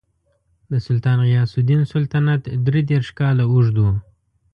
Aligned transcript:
د 0.71 0.73
سلطان 0.87 1.17
غیاث 1.27 1.51
الدین 1.57 1.81
سلطنت 1.93 2.41
درې 2.65 2.81
دېرش 2.91 3.09
کاله 3.19 3.43
اوږد 3.51 3.75
و. 3.79 3.85